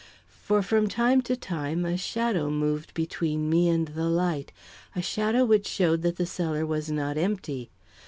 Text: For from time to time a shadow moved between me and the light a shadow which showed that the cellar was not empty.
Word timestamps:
For 0.41 0.63
from 0.63 0.87
time 0.89 1.21
to 1.21 1.35
time 1.35 1.85
a 1.85 1.95
shadow 1.95 2.49
moved 2.49 2.95
between 2.95 3.47
me 3.51 3.69
and 3.69 3.89
the 3.89 4.05
light 4.07 4.51
a 4.95 5.01
shadow 5.03 5.45
which 5.45 5.67
showed 5.67 6.01
that 6.01 6.15
the 6.15 6.25
cellar 6.25 6.65
was 6.65 6.89
not 6.89 7.19
empty. 7.19 7.69